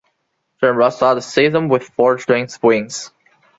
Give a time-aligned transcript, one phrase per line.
[0.59, 3.11] Ginebra started the season with four straight wins.